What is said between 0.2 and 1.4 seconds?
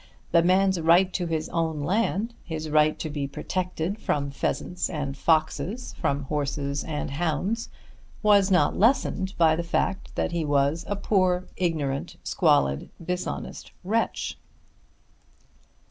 The man's right to